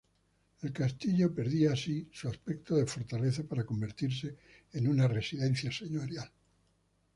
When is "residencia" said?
5.07-5.71